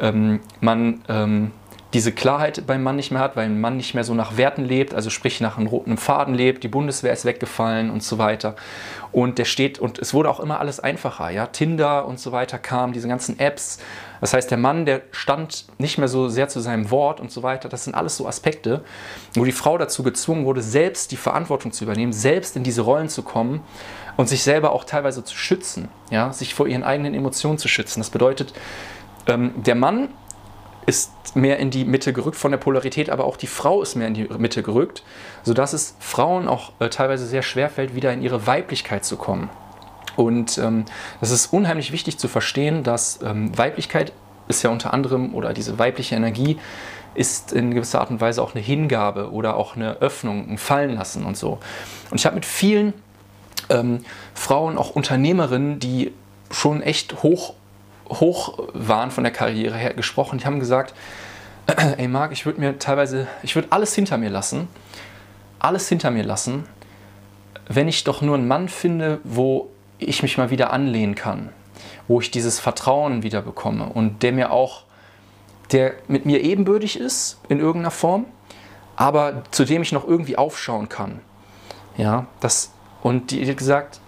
ähm, 0.00 0.40
man 0.60 1.02
ähm, 1.08 1.50
diese 1.94 2.10
Klarheit 2.10 2.66
beim 2.66 2.82
Mann 2.82 2.96
nicht 2.96 3.12
mehr 3.12 3.20
hat, 3.20 3.36
weil 3.36 3.46
ein 3.46 3.60
Mann 3.60 3.76
nicht 3.76 3.94
mehr 3.94 4.02
so 4.02 4.14
nach 4.14 4.36
Werten 4.36 4.64
lebt, 4.64 4.94
also 4.94 5.10
sprich 5.10 5.40
nach 5.40 5.56
einem 5.56 5.68
roten 5.68 5.96
Faden 5.96 6.34
lebt, 6.34 6.64
die 6.64 6.68
Bundeswehr 6.68 7.12
ist 7.12 7.24
weggefallen 7.24 7.88
und 7.88 8.02
so 8.02 8.18
weiter. 8.18 8.56
Und 9.12 9.38
der 9.38 9.44
steht, 9.44 9.78
und 9.78 10.00
es 10.00 10.12
wurde 10.12 10.28
auch 10.28 10.40
immer 10.40 10.58
alles 10.58 10.80
einfacher, 10.80 11.30
ja, 11.30 11.46
Tinder 11.46 12.06
und 12.06 12.18
so 12.18 12.32
weiter 12.32 12.58
kam, 12.58 12.92
diese 12.92 13.06
ganzen 13.06 13.38
Apps. 13.38 13.78
Das 14.24 14.32
heißt, 14.32 14.50
der 14.50 14.56
Mann, 14.56 14.86
der 14.86 15.02
stand 15.10 15.66
nicht 15.76 15.98
mehr 15.98 16.08
so 16.08 16.30
sehr 16.30 16.48
zu 16.48 16.58
seinem 16.60 16.90
Wort 16.90 17.20
und 17.20 17.30
so 17.30 17.42
weiter. 17.42 17.68
Das 17.68 17.84
sind 17.84 17.94
alles 17.94 18.16
so 18.16 18.26
Aspekte, 18.26 18.82
wo 19.34 19.44
die 19.44 19.52
Frau 19.52 19.76
dazu 19.76 20.02
gezwungen 20.02 20.46
wurde, 20.46 20.62
selbst 20.62 21.12
die 21.12 21.18
Verantwortung 21.18 21.72
zu 21.72 21.84
übernehmen, 21.84 22.14
selbst 22.14 22.56
in 22.56 22.62
diese 22.62 22.80
Rollen 22.80 23.10
zu 23.10 23.22
kommen 23.22 23.60
und 24.16 24.26
sich 24.26 24.42
selber 24.42 24.72
auch 24.72 24.84
teilweise 24.84 25.24
zu 25.24 25.36
schützen, 25.36 25.90
ja, 26.10 26.32
sich 26.32 26.54
vor 26.54 26.66
ihren 26.66 26.84
eigenen 26.84 27.12
Emotionen 27.12 27.58
zu 27.58 27.68
schützen. 27.68 28.00
Das 28.00 28.08
bedeutet, 28.08 28.54
ähm, 29.26 29.52
der 29.62 29.74
Mann 29.74 30.08
ist 30.86 31.12
mehr 31.34 31.58
in 31.58 31.68
die 31.70 31.84
Mitte 31.84 32.14
gerückt 32.14 32.38
von 32.38 32.50
der 32.50 32.56
Polarität, 32.56 33.10
aber 33.10 33.26
auch 33.26 33.36
die 33.36 33.46
Frau 33.46 33.82
ist 33.82 33.94
mehr 33.94 34.08
in 34.08 34.14
die 34.14 34.26
Mitte 34.38 34.62
gerückt, 34.62 35.02
sodass 35.42 35.74
es 35.74 35.96
Frauen 36.00 36.48
auch 36.48 36.72
äh, 36.78 36.88
teilweise 36.88 37.26
sehr 37.26 37.42
schwer 37.42 37.68
fällt, 37.68 37.94
wieder 37.94 38.10
in 38.14 38.22
ihre 38.22 38.46
Weiblichkeit 38.46 39.04
zu 39.04 39.18
kommen. 39.18 39.50
Und 40.16 40.58
ähm, 40.58 40.84
das 41.20 41.30
ist 41.30 41.52
unheimlich 41.52 41.92
wichtig 41.92 42.18
zu 42.18 42.28
verstehen, 42.28 42.82
dass 42.82 43.20
ähm, 43.22 43.56
Weiblichkeit 43.56 44.12
ist 44.48 44.62
ja 44.62 44.70
unter 44.70 44.92
anderem, 44.92 45.34
oder 45.34 45.52
diese 45.52 45.78
weibliche 45.78 46.14
Energie 46.14 46.58
ist 47.14 47.52
in 47.52 47.72
gewisser 47.72 48.00
Art 48.00 48.10
und 48.10 48.20
Weise 48.20 48.42
auch 48.42 48.54
eine 48.54 48.62
Hingabe 48.62 49.30
oder 49.32 49.56
auch 49.56 49.76
eine 49.76 49.96
Öffnung, 49.98 50.50
ein 50.50 50.58
Fallenlassen 50.58 51.24
und 51.24 51.36
so. 51.36 51.58
Und 52.10 52.18
ich 52.18 52.26
habe 52.26 52.34
mit 52.34 52.44
vielen 52.44 52.92
ähm, 53.70 54.04
Frauen, 54.34 54.76
auch 54.76 54.90
Unternehmerinnen, 54.90 55.78
die 55.78 56.12
schon 56.50 56.82
echt 56.82 57.22
hoch 57.22 57.54
hoch 58.08 58.58
waren 58.72 59.10
von 59.10 59.24
der 59.24 59.32
Karriere 59.32 59.76
her 59.76 59.94
gesprochen. 59.94 60.38
Die 60.38 60.44
haben 60.44 60.60
gesagt, 60.60 60.94
ey 61.96 62.08
Marc, 62.08 62.32
ich 62.32 62.46
würde 62.46 62.60
mir 62.60 62.78
teilweise, 62.78 63.26
ich 63.42 63.54
würde 63.54 63.68
alles 63.70 63.94
hinter 63.94 64.18
mir 64.18 64.30
lassen, 64.30 64.68
alles 65.58 65.88
hinter 65.88 66.10
mir 66.10 66.24
lassen, 66.24 66.64
wenn 67.68 67.88
ich 67.88 68.04
doch 68.04 68.20
nur 68.20 68.36
einen 68.36 68.46
Mann 68.46 68.68
finde, 68.68 69.20
wo 69.24 69.70
ich 69.98 70.22
mich 70.22 70.38
mal 70.38 70.50
wieder 70.50 70.72
anlehnen 70.72 71.14
kann, 71.14 71.50
wo 72.08 72.20
ich 72.20 72.30
dieses 72.30 72.60
Vertrauen 72.60 73.22
wieder 73.22 73.42
bekomme 73.42 73.86
und 73.86 74.22
der 74.22 74.32
mir 74.32 74.50
auch, 74.50 74.84
der 75.72 75.94
mit 76.08 76.26
mir 76.26 76.42
ebenbürtig 76.42 76.98
ist 76.98 77.38
in 77.48 77.60
irgendeiner 77.60 77.90
Form, 77.90 78.26
aber 78.96 79.42
zu 79.50 79.64
dem 79.64 79.82
ich 79.82 79.92
noch 79.92 80.06
irgendwie 80.06 80.36
aufschauen 80.36 80.88
kann. 80.88 81.20
Ja, 81.96 82.26
das, 82.40 82.72
und 83.02 83.30
die 83.30 83.48
hat 83.48 83.56
gesagt, 83.56 84.00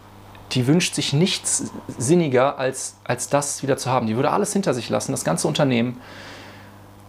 die 0.53 0.67
wünscht 0.67 0.95
sich 0.95 1.13
nichts 1.13 1.73
sinniger, 1.99 2.59
als, 2.59 2.97
als 3.05 3.29
das 3.29 3.63
wieder 3.63 3.77
zu 3.77 3.91
haben. 3.91 4.07
Die 4.07 4.17
würde 4.17 4.31
alles 4.31 4.53
hinter 4.53 4.75
sich 4.75 4.89
lassen, 4.89 5.13
das 5.13 5.25
ganze 5.25 5.49
Unternehmen, 5.49 6.01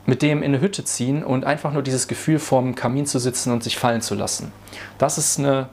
mit 0.06 0.22
dem 0.22 0.42
in 0.42 0.54
eine 0.54 0.62
Hütte 0.62 0.86
ziehen 0.86 1.24
und 1.24 1.46
einfach 1.46 1.74
nur 1.74 1.84
dieses 1.84 2.08
Gefühl 2.08 2.40
vorm 2.40 2.76
Kamin 2.76 3.06
zu 3.06 3.20
sitzen 3.20 3.52
und 3.52 3.64
sich 3.64 3.78
fallen 3.78 4.02
zu 4.02 4.16
lassen. 4.16 4.52
Das 4.98 5.18
ist 5.18 5.38
eine, 5.38 5.70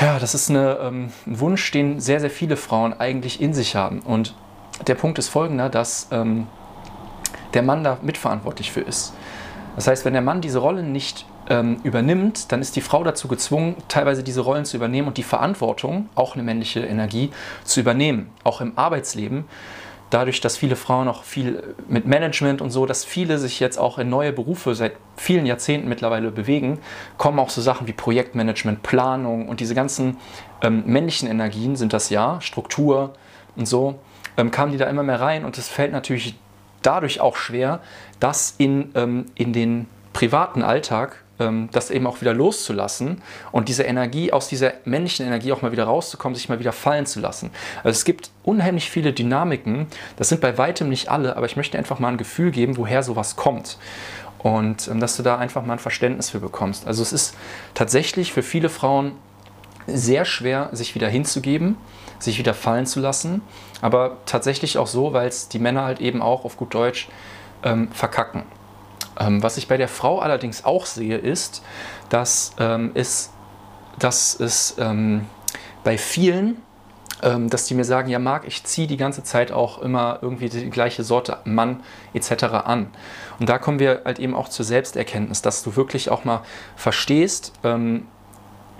ja, 0.00 0.18
das 0.18 0.34
ist 0.34 0.50
eine, 0.50 0.78
ähm, 0.80 1.10
ein 1.26 1.40
Wunsch, 1.40 1.70
den 1.70 2.00
sehr, 2.00 2.20
sehr 2.20 2.30
viele 2.30 2.56
Frauen 2.56 2.98
eigentlich 2.98 3.40
in 3.40 3.54
sich 3.54 3.74
haben. 3.74 4.00
Und 4.00 4.34
der 4.86 4.94
Punkt 4.94 5.18
ist 5.18 5.28
folgender, 5.28 5.68
dass 5.68 6.08
ähm, 6.12 6.46
der 7.54 7.62
Mann 7.62 7.82
da 7.82 7.98
mitverantwortlich 8.02 8.70
für 8.70 8.80
ist. 8.80 9.14
Das 9.74 9.86
heißt, 9.86 10.04
wenn 10.04 10.12
der 10.12 10.22
Mann 10.22 10.40
diese 10.40 10.58
Rollen 10.58 10.92
nicht 10.92 11.26
ähm, 11.48 11.78
übernimmt, 11.82 12.52
dann 12.52 12.60
ist 12.60 12.76
die 12.76 12.80
Frau 12.80 13.02
dazu 13.04 13.28
gezwungen, 13.28 13.76
teilweise 13.88 14.22
diese 14.22 14.40
Rollen 14.40 14.64
zu 14.64 14.76
übernehmen 14.76 15.08
und 15.08 15.16
die 15.16 15.22
Verantwortung, 15.22 16.08
auch 16.14 16.34
eine 16.34 16.42
männliche 16.42 16.80
Energie, 16.80 17.30
zu 17.64 17.80
übernehmen, 17.80 18.30
auch 18.44 18.60
im 18.60 18.76
Arbeitsleben. 18.76 19.44
Dadurch, 20.10 20.40
dass 20.40 20.56
viele 20.56 20.76
Frauen 20.76 21.06
auch 21.06 21.22
viel 21.22 21.74
mit 21.86 22.06
Management 22.06 22.62
und 22.62 22.70
so, 22.70 22.86
dass 22.86 23.04
viele 23.04 23.38
sich 23.38 23.60
jetzt 23.60 23.78
auch 23.78 23.98
in 23.98 24.08
neue 24.08 24.32
Berufe 24.32 24.74
seit 24.74 24.92
vielen 25.16 25.44
Jahrzehnten 25.44 25.88
mittlerweile 25.88 26.30
bewegen, 26.30 26.78
kommen 27.18 27.38
auch 27.38 27.50
so 27.50 27.60
Sachen 27.60 27.86
wie 27.86 27.92
Projektmanagement, 27.92 28.82
Planung 28.82 29.48
und 29.48 29.60
diese 29.60 29.74
ganzen 29.74 30.16
ähm, 30.62 30.84
männlichen 30.86 31.28
Energien 31.28 31.76
sind 31.76 31.92
das 31.92 32.08
ja, 32.08 32.40
Struktur 32.40 33.12
und 33.54 33.66
so, 33.66 33.98
ähm, 34.38 34.50
kamen 34.50 34.72
die 34.72 34.78
da 34.78 34.86
immer 34.86 35.02
mehr 35.02 35.20
rein 35.20 35.44
und 35.44 35.58
es 35.58 35.68
fällt 35.68 35.92
natürlich 35.92 36.36
dadurch 36.82 37.20
auch 37.20 37.36
schwer, 37.36 37.80
das 38.18 38.54
in, 38.56 38.90
ähm, 38.94 39.26
in 39.34 39.52
den 39.52 39.88
privaten 40.12 40.62
Alltag 40.62 41.22
das 41.38 41.90
eben 41.90 42.06
auch 42.06 42.20
wieder 42.20 42.34
loszulassen 42.34 43.22
und 43.52 43.68
diese 43.68 43.84
Energie, 43.84 44.32
aus 44.32 44.48
dieser 44.48 44.72
männlichen 44.84 45.24
Energie 45.24 45.52
auch 45.52 45.62
mal 45.62 45.70
wieder 45.70 45.84
rauszukommen, 45.84 46.34
sich 46.34 46.48
mal 46.48 46.58
wieder 46.58 46.72
fallen 46.72 47.06
zu 47.06 47.20
lassen. 47.20 47.50
Also 47.78 47.90
es 47.90 48.04
gibt 48.04 48.30
unheimlich 48.42 48.90
viele 48.90 49.12
Dynamiken, 49.12 49.86
das 50.16 50.28
sind 50.28 50.40
bei 50.40 50.58
weitem 50.58 50.88
nicht 50.88 51.08
alle, 51.08 51.36
aber 51.36 51.46
ich 51.46 51.56
möchte 51.56 51.78
einfach 51.78 52.00
mal 52.00 52.08
ein 52.08 52.16
Gefühl 52.16 52.50
geben, 52.50 52.76
woher 52.76 53.02
sowas 53.02 53.36
kommt. 53.36 53.78
Und 54.38 54.88
ähm, 54.88 55.00
dass 55.00 55.16
du 55.16 55.22
da 55.22 55.36
einfach 55.36 55.64
mal 55.64 55.74
ein 55.74 55.78
Verständnis 55.78 56.30
für 56.30 56.40
bekommst. 56.40 56.86
Also 56.86 57.02
es 57.02 57.12
ist 57.12 57.36
tatsächlich 57.74 58.32
für 58.32 58.42
viele 58.42 58.68
Frauen 58.68 59.12
sehr 59.86 60.24
schwer, 60.24 60.68
sich 60.72 60.94
wieder 60.94 61.08
hinzugeben, 61.08 61.76
sich 62.18 62.38
wieder 62.38 62.54
fallen 62.54 62.86
zu 62.86 63.00
lassen. 63.00 63.42
Aber 63.80 64.18
tatsächlich 64.26 64.78
auch 64.78 64.86
so, 64.86 65.12
weil 65.12 65.28
es 65.28 65.48
die 65.48 65.58
Männer 65.58 65.84
halt 65.84 66.00
eben 66.00 66.22
auch 66.22 66.44
auf 66.44 66.56
gut 66.56 66.74
Deutsch 66.74 67.08
ähm, 67.62 67.90
verkacken. 67.92 68.42
Ähm, 69.18 69.42
was 69.42 69.56
ich 69.56 69.68
bei 69.68 69.76
der 69.76 69.88
Frau 69.88 70.20
allerdings 70.20 70.64
auch 70.64 70.86
sehe, 70.86 71.16
ist, 71.16 71.62
dass, 72.08 72.52
ähm, 72.58 72.92
es, 72.94 73.30
dass 73.98 74.38
es 74.38 74.76
ähm, 74.78 75.26
bei 75.84 75.98
vielen, 75.98 76.62
ähm, 77.22 77.50
dass 77.50 77.66
die 77.66 77.74
mir 77.74 77.84
sagen, 77.84 78.08
ja 78.08 78.18
Marc, 78.18 78.46
ich 78.46 78.64
ziehe 78.64 78.86
die 78.86 78.96
ganze 78.96 79.24
Zeit 79.24 79.50
auch 79.50 79.82
immer 79.82 80.18
irgendwie 80.22 80.48
die 80.48 80.70
gleiche 80.70 81.02
Sorte 81.02 81.38
Mann 81.44 81.82
etc. 82.14 82.44
an. 82.44 82.88
Und 83.40 83.48
da 83.48 83.58
kommen 83.58 83.78
wir 83.78 84.02
halt 84.04 84.18
eben 84.18 84.34
auch 84.34 84.48
zur 84.48 84.64
Selbsterkenntnis, 84.64 85.42
dass 85.42 85.62
du 85.62 85.76
wirklich 85.76 86.10
auch 86.10 86.24
mal 86.24 86.42
verstehst, 86.76 87.52
ähm, 87.64 88.06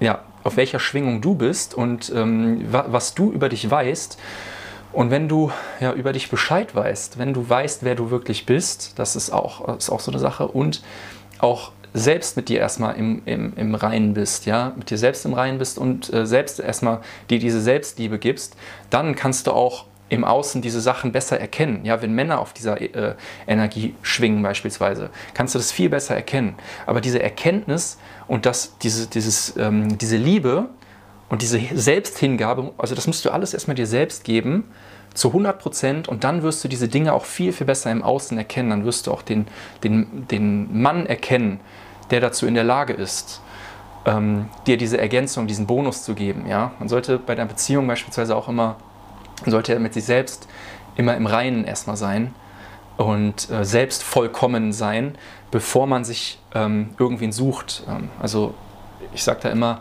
ja, 0.01 0.23
auf 0.45 0.57
welcher 0.57 0.79
Schwingung 0.79 1.21
du 1.21 1.35
bist 1.35 1.75
und 1.75 2.13
ähm, 2.15 2.73
wa 2.73 2.87
was 2.89 3.15
du 3.15 3.33
über 3.33 3.49
dich 3.49 3.69
weißt 3.69 4.19
und 4.93 5.11
wenn 5.11 5.29
du 5.29 5.53
ja, 5.81 5.93
über 5.93 6.13
dich 6.13 6.31
Bescheid 6.31 6.75
weißt, 6.75 7.19
wenn 7.19 7.35
du 7.35 7.49
weißt, 7.49 7.83
wer 7.85 7.95
du 7.95 8.11
wirklich 8.11 8.47
bist, 8.47 8.99
das 8.99 9.17
ist 9.17 9.31
auch, 9.31 9.77
ist 9.77 9.91
auch 9.91 10.01
so 10.01 10.11
eine 10.11 10.19
Sache, 10.19 10.49
und 10.49 10.83
auch 11.39 11.73
selbst 11.95 12.37
mit 12.37 12.49
dir 12.49 12.61
erstmal 12.61 12.97
im, 12.97 13.23
im, 13.25 13.53
im 13.57 13.75
Reinen 13.75 14.15
bist, 14.15 14.47
ja, 14.47 14.73
mit 14.77 14.91
dir 14.91 14.99
selbst 14.99 15.25
im 15.25 15.35
Reinen 15.35 15.59
bist 15.59 15.79
und 15.79 16.13
äh, 16.13 16.27
selbst 16.27 16.61
erstmal 16.61 17.01
dir 17.31 17.39
diese 17.39 17.61
Selbstliebe 17.61 18.19
gibst, 18.19 18.57
dann 18.91 19.15
kannst 19.15 19.47
du 19.47 19.53
auch 19.53 19.87
im 20.11 20.25
Außen 20.25 20.63
diese 20.63 20.81
Sachen 20.81 21.13
besser 21.13 21.39
erkennen. 21.39 21.85
Ja, 21.85 22.01
wenn 22.01 22.15
Männer 22.15 22.41
auf 22.41 22.53
dieser 22.53 22.81
äh, 22.81 23.15
Energie 23.47 23.95
schwingen 24.03 24.43
beispielsweise, 24.43 25.11
kannst 25.35 25.55
du 25.55 25.59
das 25.59 25.71
viel 25.71 25.91
besser 25.91 26.15
erkennen. 26.15 26.55
Aber 26.87 27.01
diese 27.01 27.23
Erkenntnis 27.23 27.99
und 28.27 28.47
das, 28.47 28.79
diese, 28.79 29.07
dieses, 29.07 29.57
ähm, 29.57 29.99
diese 29.99 30.17
Liebe, 30.17 30.71
und 31.29 31.43
diese 31.43 31.61
Selbsthingabe, 31.75 32.73
also 32.79 32.95
das 32.95 33.07
musst 33.07 33.25
du 33.25 33.31
alles 33.31 33.53
erstmal 33.55 33.75
dir 33.75 33.87
selbst 33.87 34.25
geben, 34.25 34.65
zu 35.15 35.29
100 35.29 35.59
Prozent, 35.59 36.09
und 36.09 36.25
dann 36.25 36.43
wirst 36.43 36.63
du 36.63 36.69
diese 36.69 36.89
Dinge 36.89 37.13
auch 37.13 37.25
viel, 37.25 37.53
viel 37.53 37.67
besser 37.67 37.91
im 37.91 38.03
Außen 38.03 38.39
erkennen. 38.39 38.71
Dann 38.71 38.85
wirst 38.85 39.07
du 39.07 39.13
auch 39.13 39.23
den, 39.23 39.47
den, 39.83 40.27
den 40.29 40.81
Mann 40.81 41.07
erkennen, 41.07 41.61
der 42.11 42.21
dazu 42.21 42.47
in 42.47 42.55
der 42.55 42.65
Lage 42.65 42.93
ist, 42.93 43.41
ähm, 44.07 44.49
dir 44.67 44.77
diese 44.77 44.99
Ergänzung, 44.99 45.47
diesen 45.47 45.67
Bonus 45.67 46.05
zu 46.05 46.15
geben. 46.15 46.47
Ja? 46.47 46.73
Man 46.79 46.89
sollte 46.89 47.19
bei 47.19 47.35
der 47.35 47.47
Beziehung 47.47 47.87
beispielsweise 47.87 48.37
auch 48.37 48.49
immer, 48.49 48.77
sollte 49.45 49.79
mit 49.79 49.95
sich 49.95 50.05
selbst 50.05 50.49
immer 50.97 51.17
im 51.17 51.27
Reinen 51.27 51.65
erstmal 51.65 51.97
sein 51.97 52.35
und 52.97 53.51
äh, 53.51 53.65
selbst 53.65 54.03
vollkommen 54.03 54.73
sein, 54.73 55.17
bevor 55.51 55.87
man 55.87 56.05
sich 56.05 56.39
ähm, 56.55 56.91
irgendwen 56.99 57.33
sucht. 57.33 57.85
Ähm, 57.89 58.11
also 58.21 58.55
ich 59.13 59.23
sage 59.23 59.41
da 59.43 59.49
immer, 59.51 59.81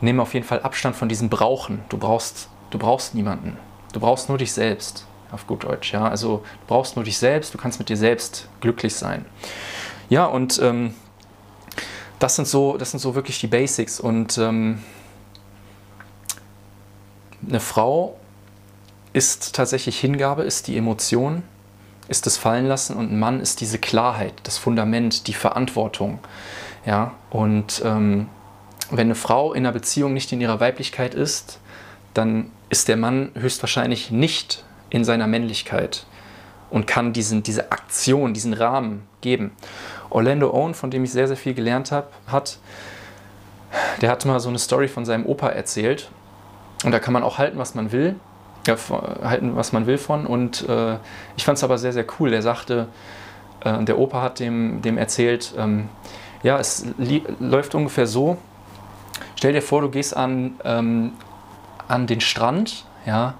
nehme 0.00 0.22
auf 0.22 0.34
jeden 0.34 0.46
Fall 0.46 0.60
Abstand 0.60 0.96
von 0.96 1.08
diesem 1.08 1.28
Brauchen. 1.28 1.82
Du 1.88 1.98
brauchst, 1.98 2.48
du 2.70 2.78
brauchst 2.78 3.14
niemanden. 3.14 3.56
Du 3.92 4.00
brauchst 4.00 4.28
nur 4.28 4.38
dich 4.38 4.52
selbst, 4.52 5.06
auf 5.30 5.46
gut 5.46 5.64
Deutsch. 5.64 5.92
Ja? 5.92 6.08
Also 6.08 6.38
du 6.38 6.66
brauchst 6.66 6.96
nur 6.96 7.04
dich 7.04 7.18
selbst, 7.18 7.54
du 7.54 7.58
kannst 7.58 7.78
mit 7.78 7.88
dir 7.88 7.96
selbst 7.96 8.48
glücklich 8.60 8.94
sein. 8.94 9.24
Ja, 10.08 10.26
und 10.26 10.60
ähm, 10.62 10.94
das, 12.18 12.36
sind 12.36 12.46
so, 12.46 12.76
das 12.76 12.90
sind 12.90 13.00
so 13.00 13.14
wirklich 13.14 13.40
die 13.40 13.46
Basics. 13.46 13.98
Und 13.98 14.38
ähm, 14.38 14.82
eine 17.48 17.60
Frau 17.60 18.18
ist 19.12 19.54
tatsächlich 19.54 19.98
Hingabe, 19.98 20.42
ist 20.42 20.68
die 20.68 20.76
Emotion, 20.76 21.42
ist 22.08 22.26
das 22.26 22.36
Fallenlassen 22.36 22.96
und 22.96 23.10
ein 23.10 23.18
Mann 23.18 23.40
ist 23.40 23.60
diese 23.60 23.78
Klarheit, 23.78 24.34
das 24.44 24.58
Fundament, 24.58 25.26
die 25.26 25.32
Verantwortung. 25.32 26.20
Ja, 26.84 27.14
und 27.30 27.82
ähm, 27.84 28.28
wenn 28.90 29.06
eine 29.08 29.14
Frau 29.14 29.52
in 29.52 29.64
einer 29.64 29.72
Beziehung 29.72 30.12
nicht 30.12 30.32
in 30.32 30.40
ihrer 30.40 30.60
Weiblichkeit 30.60 31.14
ist, 31.14 31.60
dann 32.14 32.50
ist 32.68 32.88
der 32.88 32.96
Mann 32.96 33.30
höchstwahrscheinlich 33.34 34.10
nicht 34.10 34.64
in 34.90 35.04
seiner 35.04 35.26
Männlichkeit 35.26 36.06
und 36.70 36.86
kann 36.86 37.12
diesen, 37.12 37.42
diese 37.42 37.72
Aktion, 37.72 38.34
diesen 38.34 38.52
Rahmen 38.52 39.06
geben. 39.20 39.52
Orlando 40.10 40.52
Owen, 40.52 40.74
von 40.74 40.90
dem 40.90 41.04
ich 41.04 41.12
sehr, 41.12 41.28
sehr 41.28 41.36
viel 41.36 41.54
gelernt 41.54 41.92
habe, 41.92 42.08
hat, 42.26 42.58
der 44.00 44.10
hat 44.10 44.24
mal 44.24 44.40
so 44.40 44.48
eine 44.48 44.58
Story 44.58 44.88
von 44.88 45.04
seinem 45.04 45.26
Opa 45.26 45.48
erzählt. 45.48 46.10
Und 46.84 46.92
da 46.92 46.98
kann 46.98 47.12
man 47.12 47.22
auch 47.22 47.38
halten, 47.38 47.58
was 47.58 47.74
man 47.74 47.92
will, 47.92 48.16
ja, 48.66 48.76
halten, 49.22 49.56
was 49.56 49.72
man 49.72 49.86
will 49.86 49.98
von. 49.98 50.26
Und 50.26 50.68
äh, 50.68 50.96
ich 51.36 51.44
fand 51.44 51.58
es 51.58 51.64
aber 51.64 51.78
sehr, 51.78 51.92
sehr 51.92 52.06
cool. 52.18 52.30
Der 52.30 52.42
sagte, 52.42 52.88
äh, 53.64 53.84
der 53.84 53.98
Opa 53.98 54.22
hat 54.22 54.40
dem, 54.40 54.82
dem 54.82 54.98
erzählt, 54.98 55.54
ähm, 55.56 55.88
ja, 56.42 56.58
es 56.58 56.86
läuft 57.40 57.74
ungefähr 57.74 58.06
so, 58.06 58.38
Stell 59.36 59.52
dir 59.52 59.62
vor, 59.62 59.82
du 59.82 59.90
gehst 59.90 60.16
an, 60.16 60.58
ähm, 60.64 61.12
an 61.88 62.06
den 62.06 62.20
Strand 62.20 62.86
ja, 63.04 63.34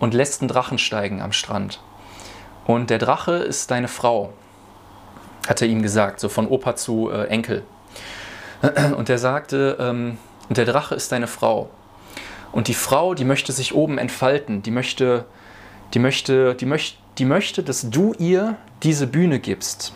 und 0.00 0.14
lässt 0.14 0.40
einen 0.40 0.48
Drachen 0.48 0.78
steigen 0.78 1.20
am 1.20 1.32
Strand. 1.32 1.80
Und 2.66 2.90
der 2.90 2.98
Drache 2.98 3.32
ist 3.32 3.70
deine 3.70 3.88
Frau, 3.88 4.32
hat 5.46 5.62
er 5.62 5.68
ihm 5.68 5.82
gesagt, 5.82 6.20
so 6.20 6.28
von 6.28 6.48
Opa 6.48 6.76
zu 6.76 7.10
äh, 7.10 7.26
Enkel. 7.26 7.62
Und 8.96 9.08
er 9.08 9.18
sagte, 9.18 9.76
ähm, 9.80 10.18
der 10.48 10.64
Drache 10.64 10.94
ist 10.94 11.12
deine 11.12 11.28
Frau. 11.28 11.70
Und 12.50 12.68
die 12.68 12.74
Frau, 12.74 13.14
die 13.14 13.24
möchte 13.24 13.52
sich 13.52 13.74
oben 13.74 13.98
entfalten, 13.98 14.62
die 14.62 14.70
möchte, 14.70 15.26
die 15.94 15.98
möchte, 15.98 16.54
die 16.54 16.66
möchte, 16.66 16.98
die 17.18 17.24
möchte, 17.24 17.62
dass 17.62 17.90
du 17.90 18.14
ihr 18.18 18.56
diese 18.82 19.06
Bühne 19.06 19.38
gibst. 19.38 19.92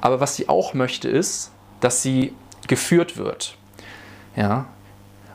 Aber 0.00 0.20
was 0.20 0.36
sie 0.36 0.48
auch 0.48 0.74
möchte, 0.74 1.08
ist, 1.08 1.52
dass 1.80 2.02
sie 2.02 2.34
geführt 2.66 3.16
wird. 3.16 3.56
Ja? 4.36 4.66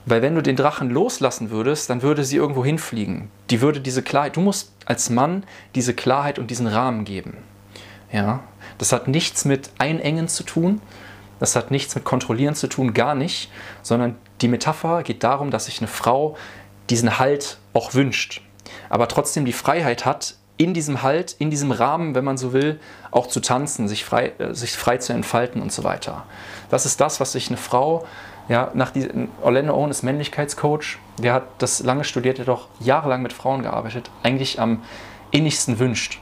Weil 0.06 0.22
wenn 0.22 0.36
du 0.36 0.42
den 0.42 0.56
Drachen 0.56 0.90
loslassen 0.90 1.50
würdest, 1.50 1.90
dann 1.90 2.02
würde 2.02 2.24
sie 2.24 2.36
irgendwo 2.36 2.64
hinfliegen. 2.64 3.30
Die 3.50 3.62
würde 3.62 3.82
diese 3.82 4.04
Klarheit, 4.04 4.36
du 4.36 4.42
musst 4.42 4.72
als 4.86 5.10
Mann 5.10 5.44
diese 5.74 5.94
Klarheit 5.94 6.38
und 6.38 6.52
diesen 6.52 6.68
Rahmen 6.68 7.06
geben. 7.06 7.38
Ja? 8.12 8.42
Das 8.78 8.92
hat 8.92 9.08
nichts 9.08 9.46
mit 9.46 9.72
Einengen 9.78 10.28
zu 10.28 10.44
tun, 10.44 10.82
das 11.40 11.56
hat 11.56 11.72
nichts 11.72 11.96
mit 11.96 12.04
Kontrollieren 12.04 12.56
zu 12.56 12.68
tun, 12.68 12.94
gar 12.94 13.16
nicht, 13.16 13.52
sondern 13.82 14.16
die 14.42 14.48
Metapher 14.48 15.04
geht 15.04 15.24
darum, 15.24 15.52
dass 15.52 15.66
sich 15.66 15.80
eine 15.80 15.88
Frau 15.88 16.38
diesen 16.90 17.20
Halt 17.20 17.58
auch 17.74 17.94
wünscht, 17.94 18.42
aber 18.90 19.08
trotzdem 19.08 19.46
die 19.46 19.54
Freiheit 19.54 20.06
hat, 20.06 20.36
in 20.58 20.74
diesem 20.74 21.02
Halt, 21.02 21.36
in 21.40 21.50
diesem 21.50 21.72
Rahmen, 21.72 22.16
wenn 22.16 22.24
man 22.24 22.38
so 22.38 22.54
will, 22.54 22.80
auch 23.12 23.28
zu 23.28 23.42
tanzen, 23.42 23.88
sich 23.88 24.06
frei, 24.06 24.32
äh, 24.38 24.54
sich 24.54 24.72
frei 24.72 24.98
zu 24.98 25.12
entfalten 25.12 25.62
und 25.62 25.72
so 25.72 25.84
weiter. 25.84 26.26
Das 26.70 26.86
ist 26.86 27.02
das, 27.02 27.20
was 27.20 27.34
sich 27.34 27.50
eine 27.50 27.58
Frau 27.58 28.06
ja, 28.48 28.72
nach 28.74 28.92
diesem, 28.92 29.30
Orlando 29.42 29.74
Owen 29.74 29.90
ist 29.90 30.04
Männlichkeitscoach. 30.04 31.00
Der 31.18 31.34
hat 31.34 31.44
das 31.58 31.82
lange 31.82 32.04
studiert, 32.04 32.38
der 32.38 32.46
hat 32.46 32.54
auch 32.54 32.68
jahrelang 32.80 33.22
mit 33.22 33.34
Frauen 33.34 33.64
gearbeitet, 33.64 34.12
eigentlich 34.24 34.60
am 34.60 34.82
innigsten 35.32 35.80
wünscht. 35.80 36.20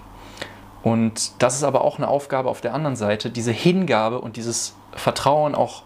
Und 0.84 1.42
das 1.42 1.56
ist 1.56 1.64
aber 1.64 1.82
auch 1.82 1.98
eine 1.98 2.08
Aufgabe 2.08 2.50
auf 2.50 2.62
der 2.62 2.74
anderen 2.74 2.96
Seite, 2.96 3.30
diese 3.30 3.52
Hingabe 3.52 4.20
und 4.20 4.38
dieses 4.38 4.76
Vertrauen 4.94 5.56
auch 5.56 5.84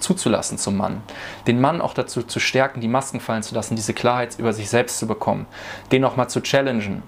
zuzulassen 0.00 0.58
zum 0.58 0.76
Mann. 0.76 1.02
Den 1.46 1.60
Mann 1.60 1.80
auch 1.80 1.94
dazu 1.94 2.22
zu 2.22 2.40
stärken, 2.40 2.80
die 2.80 2.88
Masken 2.88 3.20
fallen 3.20 3.42
zu 3.42 3.54
lassen, 3.54 3.76
diese 3.76 3.94
Klarheit 3.94 4.38
über 4.38 4.52
sich 4.52 4.68
selbst 4.68 4.98
zu 4.98 5.06
bekommen, 5.06 5.46
den 5.92 6.04
auch 6.04 6.16
mal 6.16 6.28
zu 6.28 6.40
challengen. 6.40 7.02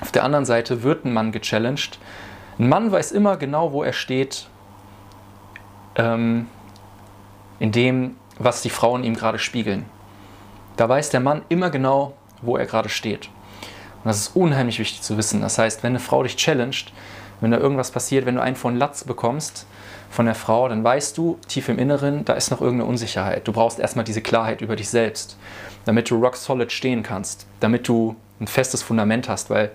Auf 0.00 0.12
der 0.12 0.24
anderen 0.24 0.44
Seite 0.44 0.82
wird 0.82 1.04
ein 1.04 1.12
Mann 1.12 1.32
gechallenged. 1.32 1.98
Ein 2.58 2.68
Mann 2.68 2.92
weiß 2.92 3.12
immer 3.12 3.36
genau, 3.36 3.72
wo 3.72 3.82
er 3.82 3.92
steht, 3.92 4.48
ähm, 5.96 6.48
in 7.58 7.72
dem, 7.72 8.16
was 8.38 8.62
die 8.62 8.70
Frauen 8.70 9.04
ihm 9.04 9.14
gerade 9.14 9.38
spiegeln. 9.38 9.84
Da 10.76 10.88
weiß 10.88 11.10
der 11.10 11.20
Mann 11.20 11.42
immer 11.48 11.70
genau, 11.70 12.14
wo 12.42 12.56
er 12.56 12.66
gerade 12.66 12.88
steht. 12.88 13.28
Und 14.02 14.08
das 14.08 14.18
ist 14.18 14.36
unheimlich 14.36 14.78
wichtig 14.78 15.02
zu 15.02 15.16
wissen. 15.16 15.40
Das 15.40 15.58
heißt, 15.58 15.82
wenn 15.82 15.92
eine 15.92 16.00
Frau 16.00 16.22
dich 16.22 16.36
challenged, 16.36 16.92
wenn 17.40 17.50
da 17.50 17.58
irgendwas 17.58 17.90
passiert, 17.90 18.26
wenn 18.26 18.34
du 18.34 18.42
einen 18.42 18.56
von 18.56 18.76
Latz 18.76 19.04
bekommst 19.04 19.66
von 20.10 20.26
der 20.26 20.34
Frau, 20.34 20.68
dann 20.68 20.84
weißt 20.84 21.16
du 21.16 21.38
tief 21.48 21.68
im 21.68 21.78
Inneren, 21.78 22.24
da 22.24 22.34
ist 22.34 22.50
noch 22.50 22.60
irgendeine 22.60 22.88
Unsicherheit. 22.88 23.46
Du 23.48 23.52
brauchst 23.52 23.78
erstmal 23.78 24.04
diese 24.04 24.22
Klarheit 24.22 24.60
über 24.60 24.76
dich 24.76 24.88
selbst, 24.88 25.36
damit 25.84 26.10
du 26.10 26.16
rock 26.16 26.36
solid 26.36 26.70
stehen 26.70 27.02
kannst, 27.02 27.46
damit 27.60 27.88
du 27.88 28.16
ein 28.40 28.46
festes 28.46 28.82
Fundament 28.82 29.28
hast, 29.28 29.50
weil 29.50 29.70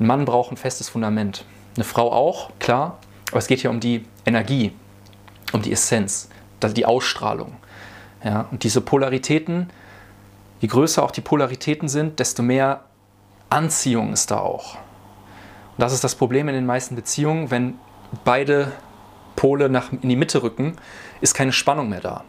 ein 0.00 0.06
Mann 0.06 0.24
braucht 0.24 0.52
ein 0.52 0.56
festes 0.56 0.88
Fundament. 0.88 1.44
Eine 1.76 1.84
Frau 1.84 2.12
auch, 2.12 2.50
klar, 2.58 2.98
aber 3.30 3.38
es 3.38 3.46
geht 3.46 3.60
hier 3.60 3.70
um 3.70 3.80
die 3.80 4.04
Energie, 4.26 4.72
um 5.52 5.62
die 5.62 5.72
Essenz, 5.72 6.28
die 6.70 6.86
Ausstrahlung. 6.86 7.56
Ja, 8.24 8.46
und 8.50 8.62
diese 8.62 8.80
Polaritäten, 8.80 9.70
je 10.60 10.68
größer 10.68 11.02
auch 11.02 11.10
die 11.10 11.20
Polaritäten 11.20 11.88
sind, 11.88 12.20
desto 12.20 12.42
mehr 12.42 12.84
Anziehung 13.50 14.12
ist 14.12 14.30
da 14.30 14.38
auch. 14.38 14.76
Und 14.76 15.78
das 15.78 15.92
ist 15.92 16.04
das 16.04 16.14
Problem 16.14 16.48
in 16.48 16.54
den 16.54 16.66
meisten 16.66 16.94
Beziehungen, 16.94 17.50
wenn 17.50 17.74
beide 18.24 18.72
Pole 19.36 19.68
nach, 19.68 19.90
in 19.92 20.08
die 20.08 20.16
Mitte 20.16 20.42
rücken, 20.42 20.76
ist 21.20 21.34
keine 21.34 21.52
Spannung 21.52 21.88
mehr 21.88 22.00
da. 22.00 22.24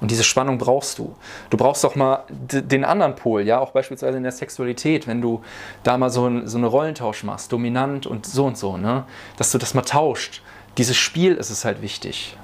Und 0.00 0.10
diese 0.10 0.24
Spannung 0.24 0.56
brauchst 0.56 0.98
du. 0.98 1.14
Du 1.50 1.56
brauchst 1.56 1.84
auch 1.84 1.94
mal 1.94 2.24
den 2.28 2.84
anderen 2.84 3.16
Pol, 3.16 3.42
ja, 3.42 3.58
auch 3.58 3.72
beispielsweise 3.72 4.16
in 4.16 4.22
der 4.22 4.32
Sexualität, 4.32 5.06
wenn 5.06 5.20
du 5.20 5.42
da 5.82 5.98
mal 5.98 6.08
so, 6.08 6.26
ein, 6.26 6.48
so 6.48 6.56
eine 6.56 6.68
Rollentausch 6.68 7.22
machst, 7.22 7.52
dominant 7.52 8.06
und 8.06 8.24
so 8.24 8.46
und 8.46 8.56
so, 8.56 8.78
ne? 8.78 9.04
dass 9.36 9.52
du 9.52 9.58
das 9.58 9.74
mal 9.74 9.82
tauscht. 9.82 10.42
Dieses 10.78 10.96
Spiel 10.96 11.34
ist 11.34 11.50
es 11.50 11.64
halt 11.64 11.82
wichtig. 11.82 12.36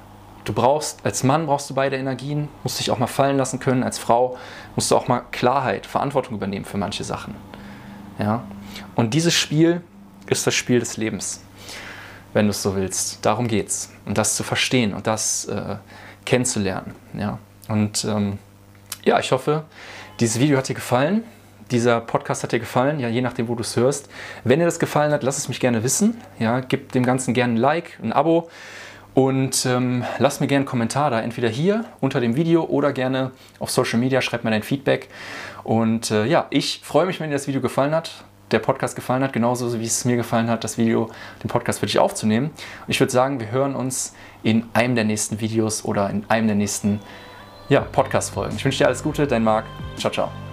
Du 0.47 0.53
brauchst, 0.53 0.99
als 1.03 1.25
Mann 1.25 1.45
brauchst 1.45 1.69
du 1.69 1.73
beide 1.73 1.97
Energien, 1.97 2.47
musst 2.63 2.79
dich 2.79 2.89
auch 2.89 2.99
mal 2.99 3.07
fallen 3.07 3.35
lassen 3.35 3.59
können. 3.59 3.83
Als 3.83 3.99
Frau 3.99 4.37
musst 4.77 4.89
du 4.89 4.95
auch 4.95 5.09
mal 5.09 5.23
Klarheit, 5.33 5.85
Verantwortung 5.85 6.35
übernehmen 6.35 6.63
für 6.63 6.77
manche 6.77 7.03
Sachen. 7.03 7.35
Ja? 8.17 8.45
Und 8.95 9.13
dieses 9.13 9.33
Spiel 9.33 9.81
ist 10.25 10.47
das 10.47 10.55
Spiel 10.55 10.79
des 10.79 10.95
Lebens, 10.95 11.41
wenn 12.31 12.45
du 12.45 12.51
es 12.51 12.63
so 12.63 12.77
willst. 12.77 13.25
Darum 13.25 13.49
geht's. 13.49 13.91
Und 14.05 14.17
das 14.17 14.37
zu 14.37 14.43
verstehen 14.43 14.93
und 14.93 15.05
das 15.05 15.43
äh, 15.49 15.75
kennenzulernen. 16.25 16.95
Ja? 17.13 17.39
Und 17.67 18.05
ähm, 18.05 18.37
ja, 19.03 19.19
ich 19.19 19.33
hoffe, 19.33 19.65
dieses 20.21 20.39
Video 20.39 20.57
hat 20.57 20.69
dir 20.69 20.75
gefallen. 20.75 21.25
Dieser 21.71 21.99
Podcast 21.99 22.43
hat 22.43 22.53
dir 22.53 22.59
gefallen, 22.59 23.01
ja, 23.01 23.09
je 23.09 23.19
nachdem, 23.19 23.49
wo 23.49 23.55
du 23.55 23.63
es 23.63 23.75
hörst. 23.75 24.07
Wenn 24.45 24.59
dir 24.59 24.65
das 24.65 24.79
gefallen 24.79 25.11
hat, 25.11 25.23
lass 25.23 25.37
es 25.37 25.49
mich 25.49 25.59
gerne 25.59 25.83
wissen. 25.83 26.15
Ja, 26.39 26.61
gib 26.61 26.93
dem 26.93 27.03
Ganzen 27.03 27.33
gerne 27.33 27.55
ein 27.55 27.57
Like, 27.57 27.99
ein 28.01 28.13
Abo 28.13 28.49
und 29.17 29.65
ähm, 29.65 30.03
lass 30.19 30.41
mir 30.41 30.45
gerne 30.45 30.59
einen 30.59 30.67
Kommentar 30.67 31.09
da, 31.09 31.19
entweder 31.19 31.49
hier 31.49 31.85
unter 32.01 32.19
dem 32.19 32.35
Video 32.35 32.65
oder 32.65 32.93
gerne 32.93 33.31
auf 33.57 33.71
Social 33.71 33.97
Media. 33.99 34.21
Schreib 34.21 34.43
mir 34.43 34.51
dein 34.51 34.61
Feedback. 34.61 35.09
Und 35.63 36.11
äh, 36.11 36.25
ja, 36.25 36.45
ich 36.51 36.81
freue 36.83 37.07
mich, 37.07 37.19
wenn 37.19 37.31
dir 37.31 37.35
das 37.35 37.47
Video 37.47 37.59
gefallen 37.59 37.95
hat 37.95 38.23
der 38.51 38.59
Podcast 38.59 38.95
gefallen 38.95 39.23
hat, 39.23 39.33
genauso 39.33 39.77
wie 39.77 39.85
es 39.85 40.05
mir 40.05 40.15
gefallen 40.15 40.49
hat, 40.49 40.63
das 40.63 40.77
Video, 40.77 41.09
den 41.43 41.49
Podcast 41.49 41.79
für 41.79 41.87
dich 41.87 41.97
aufzunehmen. 41.97 42.51
Und 42.51 42.89
ich 42.89 42.99
würde 42.99 43.11
sagen, 43.11 43.39
wir 43.39 43.51
hören 43.51 43.75
uns 43.75 44.15
in 44.43 44.65
einem 44.73 44.93
der 44.93 45.03
nächsten 45.03 45.41
Videos 45.41 45.83
oder 45.83 46.09
in 46.11 46.23
einem 46.29 46.47
der 46.47 46.55
nächsten 46.55 47.01
ja, 47.67 47.81
Podcast-Folgen. 47.81 48.55
Ich 48.55 48.63
wünsche 48.63 48.77
dir 48.77 48.85
alles 48.85 49.01
Gute, 49.01 49.25
dein 49.25 49.43
Marc. 49.43 49.65
Ciao, 49.97 50.13
ciao. 50.13 50.46